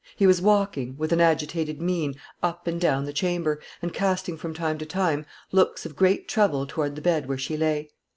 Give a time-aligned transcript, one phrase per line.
[0.15, 4.51] He was walking, with an agitated mien, up and down the chamber, and casting from
[4.55, 7.91] time to time looks of great trouble toward the bed where she lay.